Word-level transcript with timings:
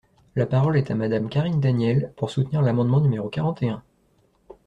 La 0.35 0.47
parole 0.47 0.77
est 0.77 0.89
à 0.89 0.95
Madame 0.95 1.29
Karine 1.29 1.59
Daniel, 1.61 2.11
pour 2.17 2.31
soutenir 2.31 2.63
l’amendement 2.63 3.01
numéro 3.01 3.29
quarante 3.29 3.61
et 3.61 3.69
un. 3.69 3.83